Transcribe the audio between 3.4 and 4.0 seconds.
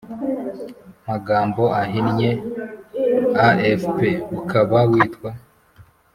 A F P